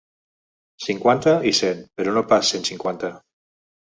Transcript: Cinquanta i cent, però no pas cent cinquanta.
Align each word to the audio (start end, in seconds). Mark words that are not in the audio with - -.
Cinquanta 0.85 1.33
i 1.51 1.51
cent, 1.59 1.83
però 2.01 2.15
no 2.15 2.25
pas 2.31 2.51
cent 2.55 2.67
cinquanta. 2.71 3.15